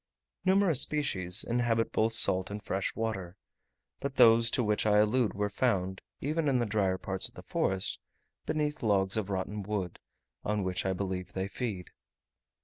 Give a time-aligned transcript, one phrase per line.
[0.45, 3.37] Numerous species inhabit both salt and fresh water;
[3.99, 7.43] but those to which I allude were found, even in the drier parts of the
[7.43, 7.99] forest,
[8.47, 9.99] beneath logs of rotten wood,
[10.43, 11.91] on which I believe they feed.